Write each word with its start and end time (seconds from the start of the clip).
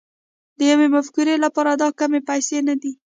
د 0.57 0.59
يوې 0.71 0.87
مفکورې 0.95 1.35
لپاره 1.45 1.71
دا 1.81 1.89
کمې 1.99 2.21
پيسې 2.29 2.57
نه 2.67 2.75
دي. 2.81 2.91